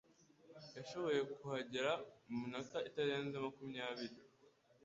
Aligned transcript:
yashoboye 0.75 1.19
kuhagera 1.35 1.91
mu 2.27 2.35
minota 2.43 2.77
itarenze 2.89 3.35
makumyabiri. 3.45 4.17